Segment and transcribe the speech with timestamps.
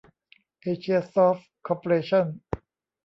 [0.61, 2.25] เอเชียซอฟท์ คอร์ปอเรชั่น